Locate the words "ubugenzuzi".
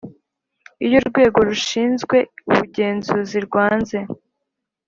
2.49-3.37